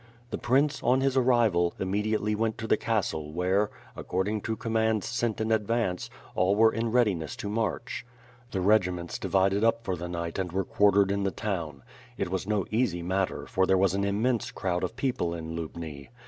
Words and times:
The 0.31 0.39
prince, 0.39 0.81
on 0.81 1.01
his 1.01 1.15
arrival, 1.15 1.75
immediately 1.79 2.33
went 2.33 2.57
to 2.57 2.65
the 2.65 2.75
castle 2.75 3.31
where, 3.31 3.69
according 3.95 4.41
to 4.41 4.55
commands 4.55 5.05
sent 5.05 5.39
in 5.39 5.51
advance, 5.51 6.09
all 6.33 6.55
were 6.55 6.73
in 6.73 6.91
readiness 6.91 7.35
to 7.35 7.47
march. 7.47 8.03
The 8.49 8.61
regiments 8.61 9.19
divided 9.19 9.63
up 9.63 9.83
for 9.83 9.95
the 9.95 10.09
night 10.09 10.39
and 10.39 10.51
were 10.51 10.65
quartered 10.65 11.11
in 11.11 11.21
the 11.21 11.29
town. 11.29 11.83
It 12.17 12.31
was 12.31 12.47
no 12.47 12.65
easy 12.71 13.03
matter, 13.03 13.45
for 13.45 13.67
there 13.67 13.77
was 13.77 13.93
an 13.93 14.03
immense 14.03 14.49
crowd 14.49 14.83
of 14.83 14.95
people 14.95 15.35
in 15.35 15.55
Lubni. 15.55 16.09